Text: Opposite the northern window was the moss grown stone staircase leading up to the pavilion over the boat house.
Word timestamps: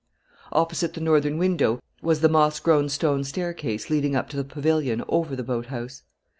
Opposite 0.51 0.95
the 0.95 0.99
northern 0.99 1.37
window 1.37 1.79
was 2.01 2.21
the 2.21 2.27
moss 2.27 2.59
grown 2.59 2.89
stone 2.89 3.23
staircase 3.23 3.87
leading 3.91 4.15
up 4.15 4.29
to 4.29 4.37
the 4.37 4.43
pavilion 4.43 5.03
over 5.07 5.35
the 5.35 5.43
boat 5.43 5.67
house. 5.67 6.01